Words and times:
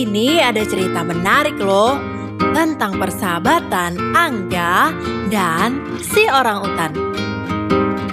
ini 0.00 0.40
ada 0.40 0.64
cerita 0.64 1.04
menarik 1.04 1.60
loh 1.60 2.00
tentang 2.56 2.96
persahabatan 2.96 4.16
Angga 4.16 4.96
dan 5.28 6.00
si 6.00 6.24
orang 6.24 6.64
utan. 6.64 6.92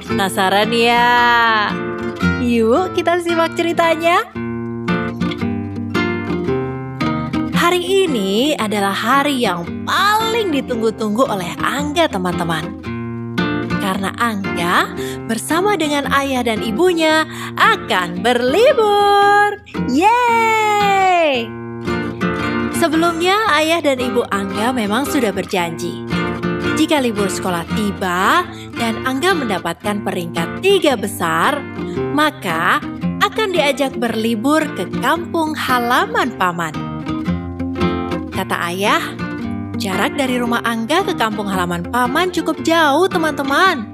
Penasaran 0.04 0.68
ya? 0.76 1.08
Yuk 2.44 2.92
kita 2.92 3.24
simak 3.24 3.56
ceritanya. 3.56 4.28
Hari 7.56 7.84
ini 7.84 8.56
adalah 8.56 8.96
hari 8.96 9.44
yang 9.44 9.64
paling 9.88 10.52
ditunggu-tunggu 10.56 11.24
oleh 11.28 11.52
Angga 11.64 12.08
teman-teman. 12.12 12.84
Karena 13.80 14.12
Angga 14.20 14.92
bersama 15.28 15.80
dengan 15.80 16.08
ayah 16.12 16.44
dan 16.44 16.60
ibunya 16.64 17.24
akan 17.56 18.20
berlibur. 18.24 19.64
Yeay! 19.92 21.67
Sebelumnya 22.78 23.58
ayah 23.58 23.82
dan 23.82 23.98
ibu 23.98 24.22
Angga 24.30 24.70
memang 24.70 25.10
sudah 25.10 25.34
berjanji. 25.34 26.06
Jika 26.78 27.02
libur 27.02 27.26
sekolah 27.26 27.66
tiba 27.74 28.46
dan 28.78 29.02
Angga 29.02 29.34
mendapatkan 29.34 30.06
peringkat 30.06 30.62
tiga 30.62 30.94
besar, 30.94 31.58
maka 32.14 32.78
akan 33.26 33.50
diajak 33.50 33.98
berlibur 33.98 34.62
ke 34.78 34.86
kampung 35.02 35.58
halaman 35.58 36.38
paman. 36.38 36.74
Kata 38.30 38.70
ayah, 38.70 39.02
jarak 39.82 40.14
dari 40.14 40.38
rumah 40.38 40.62
Angga 40.62 41.02
ke 41.02 41.18
kampung 41.18 41.50
halaman 41.50 41.82
paman 41.90 42.30
cukup 42.30 42.62
jauh 42.62 43.10
teman-teman. 43.10 43.90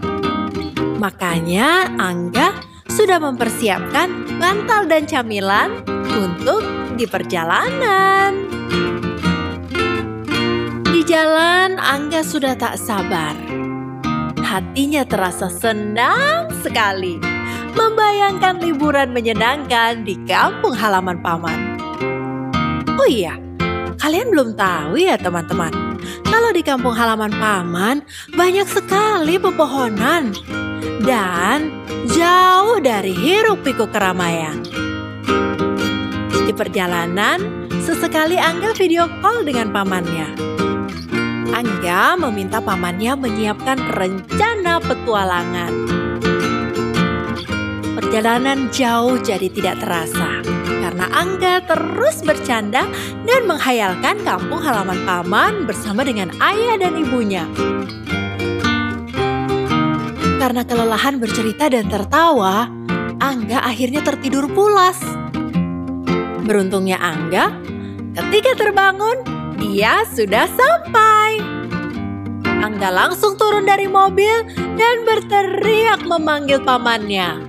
Makanya 0.99 1.87
Angga 1.95 2.51
sudah 2.91 3.15
mempersiapkan 3.23 4.27
bantal 4.43 4.91
dan 4.91 5.07
camilan 5.07 5.92
untuk 6.13 6.61
di 6.95 7.05
perjalanan. 7.09 8.31
Di 10.87 11.01
jalan 11.03 11.81
Angga 11.81 12.21
sudah 12.21 12.53
tak 12.53 12.77
sabar. 12.77 13.33
Hatinya 14.43 15.01
terasa 15.03 15.49
senang 15.49 16.53
sekali 16.61 17.17
membayangkan 17.73 18.61
liburan 18.61 19.09
menyenangkan 19.09 20.05
di 20.05 20.13
kampung 20.29 20.77
halaman 20.77 21.17
paman. 21.25 21.59
Oh 22.93 23.09
iya, 23.09 23.33
Kalian 24.03 24.35
belum 24.35 24.59
tahu 24.59 24.99
ya 24.99 25.15
teman-teman, 25.15 25.71
kalau 26.27 26.51
di 26.51 26.59
kampung 26.59 26.91
halaman 26.91 27.31
paman 27.39 28.03
banyak 28.35 28.67
sekali 28.67 29.39
pepohonan 29.39 30.35
dan 31.07 31.71
jauh 32.11 32.83
dari 32.83 33.15
hiruk 33.15 33.63
pikuk 33.63 33.95
keramaian. 33.95 34.72
Perjalanan, 36.53 37.65
sesekali 37.81 38.37
Angga 38.37 38.77
video 38.77 39.09
call 39.25 39.41
dengan 39.41 39.73
pamannya. 39.73 40.37
Angga 41.49 42.13
meminta 42.21 42.61
pamannya 42.61 43.17
menyiapkan 43.17 43.81
rencana 43.97 44.77
petualangan. 44.77 45.73
Perjalanan 47.97 48.69
jauh 48.69 49.17
jadi 49.17 49.49
tidak 49.49 49.81
terasa 49.81 50.45
karena 50.77 51.09
Angga 51.09 51.65
terus 51.65 52.21
bercanda 52.21 52.85
dan 53.25 53.49
menghayalkan 53.49 54.21
kampung 54.21 54.61
halaman 54.61 55.01
paman 55.09 55.65
bersama 55.65 56.05
dengan 56.05 56.29
ayah 56.37 56.77
dan 56.77 56.93
ibunya. 57.01 57.49
Karena 60.37 60.61
kelelahan 60.61 61.17
bercerita 61.17 61.65
dan 61.65 61.89
tertawa, 61.89 62.69
Angga 63.17 63.65
akhirnya 63.65 64.05
tertidur 64.05 64.45
pulas. 64.53 65.22
Beruntungnya 66.43 66.99
Angga, 66.99 67.55
ketika 68.19 68.51
terbangun, 68.59 69.23
dia 69.63 70.03
sudah 70.11 70.43
sampai. 70.51 71.39
Angga 72.43 72.91
langsung 72.91 73.39
turun 73.39 73.63
dari 73.63 73.87
mobil 73.87 74.43
dan 74.75 75.07
berteriak 75.07 76.03
memanggil 76.03 76.59
pamannya. 76.59 77.47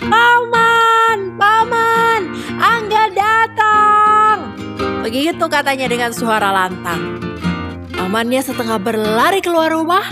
Paman, 0.00 1.36
paman, 1.36 2.20
Angga 2.56 3.12
datang. 3.12 4.56
Begitu 5.04 5.44
katanya 5.52 5.86
dengan 5.92 6.10
suara 6.16 6.48
lantang. 6.56 7.20
Pamannya 7.92 8.40
setengah 8.40 8.80
berlari 8.80 9.44
keluar 9.44 9.76
rumah, 9.76 10.08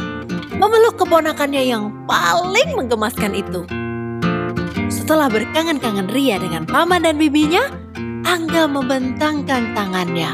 memeluk 0.53 1.01
keponakannya 1.01 1.65
yang 1.65 1.89
paling 2.05 2.77
menggemaskan 2.77 3.33
itu. 3.33 3.65
Setelah 4.93 5.33
berkangen-kangen 5.33 6.13
ria 6.13 6.37
dengan 6.41 6.65
paman 6.65 7.05
dan 7.05 7.21
bibinya, 7.21 7.84
Angga 8.25 8.65
membentangkan 8.65 9.77
tangannya. 9.77 10.33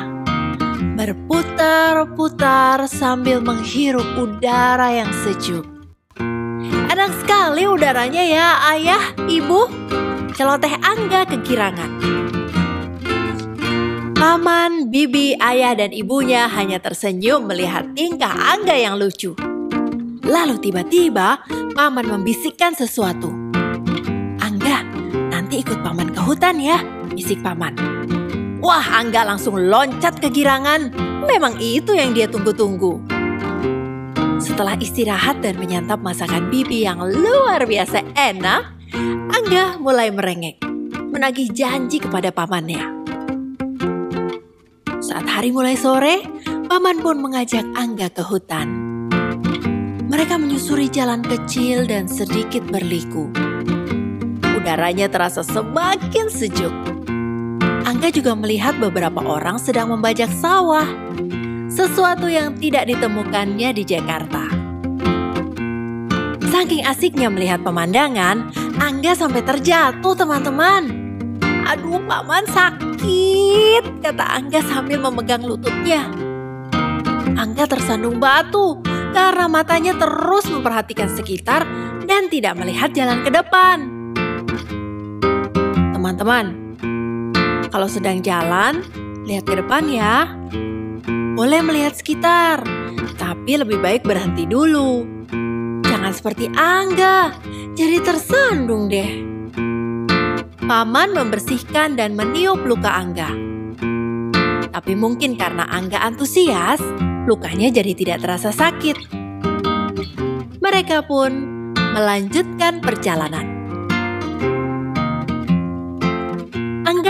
Berputar-putar 0.94 2.86
sambil 2.86 3.42
menghirup 3.42 4.06
udara 4.14 4.94
yang 4.94 5.10
sejuk. 5.26 5.66
Enak 6.90 7.10
sekali 7.20 7.66
udaranya 7.66 8.22
ya 8.22 8.46
ayah, 8.72 9.02
ibu. 9.26 9.66
Celoteh 10.38 10.78
Angga 10.80 11.26
kegirangan. 11.26 11.90
Paman, 14.14 14.92
bibi, 14.92 15.34
ayah, 15.40 15.74
dan 15.74 15.90
ibunya 15.90 16.46
hanya 16.46 16.78
tersenyum 16.78 17.48
melihat 17.48 17.90
tingkah 17.96 18.30
Angga 18.30 18.76
yang 18.76 19.00
lucu. 19.00 19.34
Lalu 20.22 20.62
tiba-tiba 20.62 21.42
paman 21.74 22.06
membisikkan 22.06 22.76
sesuatu. 22.76 23.32
Angga, 24.38 24.84
nanti 25.32 25.64
ikut 25.64 25.80
paman 25.80 26.12
ke 26.12 26.20
hutan 26.20 26.60
ya, 26.60 26.78
bisik 27.14 27.42
paman. 27.42 27.74
Wah, 28.60 29.00
Angga 29.00 29.24
langsung 29.24 29.56
loncat 29.56 30.20
kegirangan. 30.20 30.92
Memang 31.24 31.56
itu 31.58 31.96
yang 31.96 32.12
dia 32.12 32.28
tunggu-tunggu. 32.28 33.00
Setelah 34.40 34.76
istirahat 34.76 35.40
dan 35.40 35.56
menyantap 35.56 36.00
masakan 36.00 36.52
bibi 36.52 36.84
yang 36.84 37.00
luar 37.00 37.64
biasa 37.64 38.04
enak, 38.16 38.62
Angga 39.32 39.80
mulai 39.80 40.12
merengek, 40.12 40.60
menagih 41.12 41.48
janji 41.52 42.00
kepada 42.00 42.28
pamannya. 42.32 43.00
Saat 45.00 45.24
hari 45.24 45.52
mulai 45.56 45.80
sore, 45.80 46.20
paman 46.68 47.00
pun 47.00 47.20
mengajak 47.24 47.64
Angga 47.72 48.12
ke 48.12 48.20
hutan. 48.20 48.68
Mereka 50.10 50.36
menyusuri 50.36 50.92
jalan 50.92 51.24
kecil 51.24 51.88
dan 51.88 52.04
sedikit 52.04 52.60
berliku. 52.68 53.32
Udaranya 54.52 55.08
terasa 55.08 55.40
semakin 55.40 56.28
sejuk. 56.28 56.99
Angga 57.90 58.06
juga 58.14 58.38
melihat 58.38 58.78
beberapa 58.78 59.18
orang 59.18 59.58
sedang 59.58 59.90
membajak 59.90 60.30
sawah 60.38 60.86
sesuatu 61.66 62.30
yang 62.30 62.54
tidak 62.54 62.86
ditemukannya 62.86 63.74
di 63.74 63.82
Jakarta. 63.82 64.46
Saking 66.54 66.86
asiknya 66.86 67.26
melihat 67.34 67.66
pemandangan, 67.66 68.54
Angga 68.78 69.18
sampai 69.18 69.42
terjatuh 69.42 70.14
teman-teman. 70.14 70.86
Aduh 71.66 71.98
paman 72.06 72.46
sakit, 72.46 74.06
kata 74.06 74.38
Angga 74.38 74.62
sambil 74.70 75.02
memegang 75.02 75.42
lututnya. 75.42 76.06
Angga 77.34 77.66
tersandung 77.66 78.22
batu 78.22 78.78
karena 79.10 79.50
matanya 79.50 79.98
terus 79.98 80.46
memperhatikan 80.46 81.10
sekitar 81.10 81.66
dan 82.06 82.30
tidak 82.30 82.54
melihat 82.54 82.94
jalan 82.94 83.26
ke 83.26 83.34
depan. 83.34 83.82
Teman-teman, 85.90 86.69
kalau 87.70 87.86
sedang 87.86 88.18
jalan, 88.20 88.82
lihat 89.24 89.46
ke 89.46 89.54
depan 89.54 89.86
ya. 89.86 90.26
Boleh 91.38 91.62
melihat 91.62 91.94
sekitar, 91.94 92.66
tapi 93.16 93.56
lebih 93.56 93.78
baik 93.78 94.02
berhenti 94.02 94.44
dulu. 94.44 95.06
Jangan 95.86 96.12
seperti 96.12 96.50
Angga, 96.52 97.30
jadi 97.78 98.02
tersandung 98.02 98.90
deh. 98.90 99.24
Paman 100.66 101.14
membersihkan 101.14 101.98
dan 101.98 102.14
meniup 102.14 102.62
luka 102.62 102.90
Angga. 102.90 103.30
Tapi 104.70 104.92
mungkin 104.94 105.34
karena 105.34 105.66
Angga 105.66 105.98
antusias, 106.02 106.78
lukanya 107.26 107.70
jadi 107.70 107.94
tidak 107.94 108.22
terasa 108.22 108.54
sakit. 108.54 108.98
Mereka 110.62 111.10
pun 111.10 111.30
melanjutkan 111.74 112.78
perjalanan. 112.78 113.49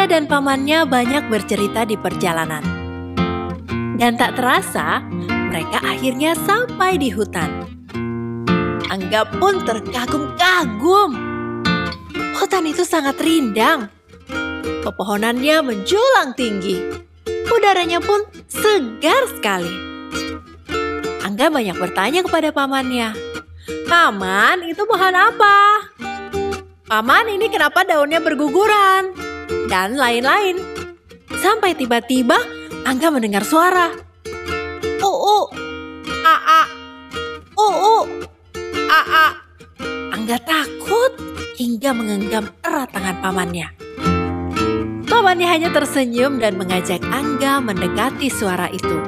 Angga 0.01 0.17
dan 0.17 0.33
pamannya 0.33 0.89
banyak 0.89 1.29
bercerita 1.29 1.85
di 1.85 1.93
perjalanan. 1.93 2.65
Dan 4.01 4.17
tak 4.17 4.33
terasa, 4.33 5.05
mereka 5.29 5.77
akhirnya 5.85 6.33
sampai 6.41 6.97
di 6.97 7.13
hutan. 7.13 7.69
Angga 8.89 9.29
pun 9.29 9.61
terkagum-kagum. 9.61 11.11
Hutan 12.33 12.65
itu 12.65 12.81
sangat 12.81 13.21
rindang. 13.21 13.93
Pepohonannya 14.89 15.69
menjulang 15.69 16.33
tinggi. 16.33 16.81
Udaranya 17.53 18.01
pun 18.01 18.25
segar 18.49 19.29
sekali. 19.37 19.69
Angga 21.21 21.53
banyak 21.53 21.77
bertanya 21.77 22.25
kepada 22.25 22.49
pamannya. 22.57 23.13
Paman, 23.85 24.65
itu 24.65 24.81
pohon 24.89 25.13
apa? 25.13 25.93
Paman, 26.89 27.37
ini 27.37 27.53
kenapa 27.53 27.85
daunnya 27.85 28.25
berguguran? 28.25 29.20
Dan 29.71 29.95
lain-lain. 29.95 30.59
Sampai 31.39 31.79
tiba-tiba 31.79 32.35
Angga 32.83 33.07
mendengar 33.15 33.47
suara. 33.47 33.95
Uu, 34.99 35.41
aa, 36.27 36.63
uu, 37.55 38.03
aa. 38.91 39.27
Angga 40.11 40.43
takut 40.43 41.15
hingga 41.55 41.95
menggenggam 41.95 42.51
erat 42.67 42.91
tangan 42.91 43.23
pamannya. 43.23 43.71
Pamannya 45.07 45.47
hanya 45.47 45.69
tersenyum 45.71 46.43
dan 46.43 46.59
mengajak 46.59 46.99
Angga 47.07 47.63
mendekati 47.63 48.27
suara 48.27 48.67
itu. 48.75 48.99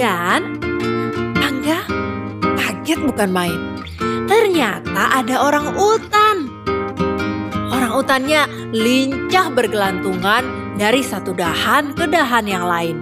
Dan 0.00 0.64
Angga 1.44 1.84
kaget 2.56 3.04
bukan 3.04 3.30
main. 3.30 3.60
Ternyata 4.24 5.20
ada 5.20 5.44
orang 5.44 5.76
utan. 5.76 6.23
Orang 7.94 8.10
utannya 8.10 8.42
lincah 8.74 9.54
bergelantungan 9.54 10.42
dari 10.74 10.98
satu 10.98 11.30
dahan 11.30 11.94
ke 11.94 12.10
dahan 12.10 12.42
yang 12.42 12.66
lain. 12.66 12.98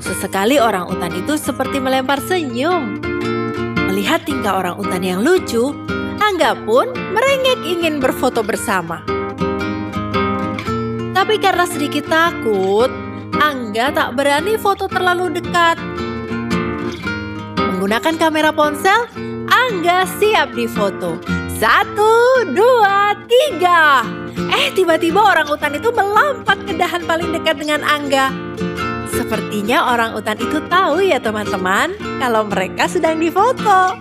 Sesekali 0.00 0.56
orang 0.56 0.88
utan 0.88 1.12
itu 1.12 1.36
seperti 1.36 1.76
melempar 1.76 2.16
senyum. 2.24 2.96
Melihat 3.92 4.24
tingkah 4.24 4.56
orang 4.64 4.80
utan 4.80 5.04
yang 5.04 5.20
lucu, 5.20 5.76
Angga 6.16 6.56
pun 6.64 6.88
merengek 7.12 7.60
ingin 7.60 8.00
berfoto 8.00 8.40
bersama. 8.40 9.04
Tapi 11.12 11.36
karena 11.36 11.68
sedikit 11.68 12.08
takut, 12.08 12.88
Angga 13.36 13.92
tak 13.92 14.16
berani 14.16 14.56
foto 14.56 14.88
terlalu 14.88 15.44
dekat. 15.44 15.76
Menggunakan 17.60 18.16
kamera 18.16 18.48
ponsel, 18.48 19.04
Angga 19.52 20.08
siap 20.16 20.56
difoto. 20.56 21.20
Satu, 21.56 22.44
dua, 22.52 23.16
tiga. 23.24 24.04
Eh, 24.52 24.68
tiba-tiba 24.76 25.24
orang 25.24 25.48
utan 25.48 25.72
itu 25.72 25.88
melompat 25.88 26.60
ke 26.68 26.76
dahan 26.76 27.08
paling 27.08 27.32
dekat 27.32 27.56
dengan 27.56 27.80
Angga. 27.80 28.28
Sepertinya 29.08 29.96
orang 29.96 30.12
utan 30.12 30.36
itu 30.36 30.60
tahu 30.68 31.00
ya 31.00 31.16
teman-teman, 31.16 31.96
kalau 32.20 32.44
mereka 32.44 32.84
sedang 32.84 33.16
difoto. 33.16 33.96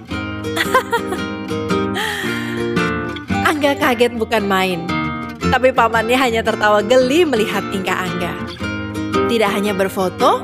Angga 3.47 3.71
kaget 3.79 4.19
bukan 4.19 4.43
main. 4.43 4.83
Tapi 5.39 5.71
pamannya 5.71 6.19
hanya 6.19 6.43
tertawa 6.43 6.83
geli 6.83 7.23
melihat 7.23 7.63
tingkah 7.71 8.03
Angga. 8.03 8.35
Tidak 9.31 9.47
hanya 9.47 9.71
berfoto, 9.71 10.43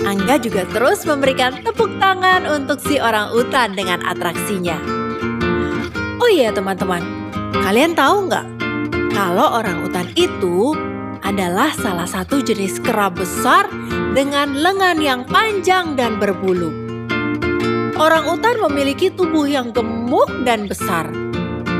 Angga 0.00 0.40
juga 0.40 0.64
terus 0.72 1.04
memberikan 1.04 1.60
tepuk 1.60 1.92
tangan 2.00 2.48
untuk 2.48 2.80
si 2.80 2.96
orang 2.96 3.36
utan 3.36 3.76
dengan 3.76 4.00
atraksinya. 4.00 4.97
Oh 6.28 6.36
iya 6.36 6.52
teman-teman, 6.52 7.00
kalian 7.64 7.96
tahu 7.96 8.28
nggak? 8.28 8.44
Kalau 9.16 9.48
orang 9.64 9.80
utan 9.80 10.12
itu 10.12 10.76
adalah 11.24 11.72
salah 11.72 12.04
satu 12.04 12.44
jenis 12.44 12.84
kera 12.84 13.08
besar 13.08 13.64
dengan 14.12 14.52
lengan 14.52 15.00
yang 15.00 15.24
panjang 15.24 15.96
dan 15.96 16.20
berbulu. 16.20 16.68
Orang 17.96 18.28
utan 18.28 18.60
memiliki 18.60 19.08
tubuh 19.08 19.48
yang 19.48 19.72
gemuk 19.72 20.28
dan 20.44 20.68
besar 20.68 21.08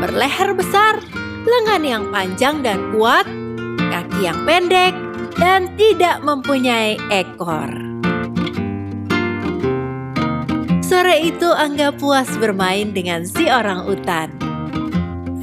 berleher 0.01 0.55
besar, 0.55 0.97
lengan 1.45 1.83
yang 1.85 2.05
panjang 2.09 2.65
dan 2.65 2.79
kuat, 2.95 3.29
kaki 3.93 4.33
yang 4.33 4.39
pendek, 4.47 4.95
dan 5.37 5.69
tidak 5.77 6.25
mempunyai 6.25 6.97
ekor. 7.13 7.88
Sore 10.99 11.23
itu 11.23 11.47
Angga 11.47 11.95
puas 11.95 12.27
bermain 12.43 12.91
dengan 12.91 13.23
si 13.23 13.47
orang 13.47 13.87
utan. 13.87 14.35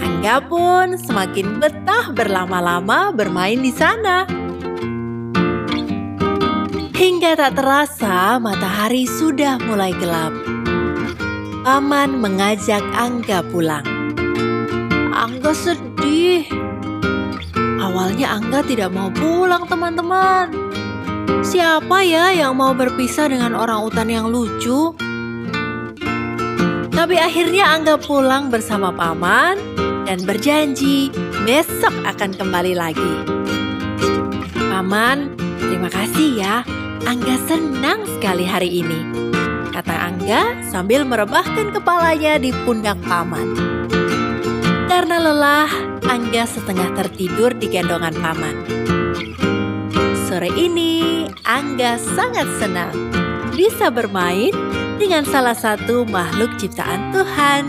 Angga 0.04 0.44
pun 0.44 1.00
semakin 1.00 1.64
betah 1.64 2.12
berlama-lama 2.12 3.16
bermain 3.16 3.64
di 3.64 3.72
sana. 3.72 4.28
Hingga 6.92 7.40
tak 7.40 7.56
terasa 7.56 8.36
matahari 8.36 9.08
sudah 9.08 9.56
mulai 9.64 9.96
gelap. 9.96 10.36
Paman 11.64 12.20
mengajak 12.20 12.84
Angga 12.92 13.40
pulang. 13.48 13.88
Angga 15.16 15.56
sedih. 15.56 16.52
Awalnya 17.80 18.28
Angga 18.28 18.60
tidak 18.60 18.92
mau 18.92 19.08
pulang 19.08 19.64
teman-teman. 19.72 20.52
Siapa 21.48 22.04
ya 22.04 22.36
yang 22.36 22.60
mau 22.60 22.76
berpisah 22.76 23.32
dengan 23.32 23.56
orang 23.56 23.88
utan 23.88 24.12
yang 24.12 24.28
lucu? 24.28 24.92
Tapi 26.96 27.20
akhirnya 27.20 27.76
Angga 27.76 28.00
pulang 28.00 28.48
bersama 28.48 28.88
paman 28.88 29.60
dan 30.08 30.24
berjanji 30.24 31.12
besok 31.44 31.92
akan 32.08 32.32
kembali 32.32 32.72
lagi. 32.72 33.14
Paman, 34.56 35.36
terima 35.60 35.92
kasih 35.92 36.40
ya. 36.40 36.56
Angga 37.04 37.36
senang 37.52 38.08
sekali 38.16 38.48
hari 38.48 38.80
ini. 38.80 39.28
Kata 39.76 39.92
Angga 39.92 40.56
sambil 40.72 41.04
merebahkan 41.04 41.76
kepalanya 41.76 42.40
di 42.40 42.56
pundak 42.64 42.96
paman. 43.04 43.60
Karena 44.88 45.20
lelah, 45.20 45.68
Angga 46.08 46.48
setengah 46.48 46.96
tertidur 46.96 47.52
di 47.60 47.68
gendongan 47.68 48.16
paman. 48.24 48.56
Sore 50.32 50.48
ini, 50.56 51.28
Angga 51.44 52.00
sangat 52.00 52.48
senang 52.56 52.96
bisa 53.52 53.92
bermain 53.92 54.65
dengan 54.96 55.28
salah 55.28 55.56
satu 55.56 56.08
makhluk 56.08 56.56
ciptaan 56.58 57.12
Tuhan 57.12 57.64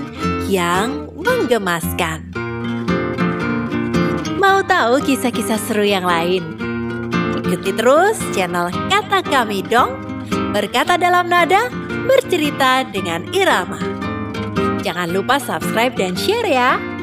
yang 0.47 1.11
menggemaskan. 1.19 2.31
Mau 4.39 4.63
tahu 4.63 5.03
kisah-kisah 5.03 5.59
seru 5.59 5.83
yang 5.83 6.07
lain? 6.07 6.43
Ikuti 7.43 7.75
terus 7.75 8.19
channel 8.35 8.71
Kata 8.91 9.23
Kami 9.23 9.63
Dong, 9.67 9.95
berkata 10.55 10.95
dalam 10.95 11.27
nada, 11.27 11.71
bercerita 12.07 12.87
dengan 12.87 13.27
irama. 13.35 13.79
Jangan 14.87 15.11
lupa 15.11 15.43
subscribe 15.43 15.99
dan 15.99 16.15
share 16.15 16.47
ya. 16.47 16.96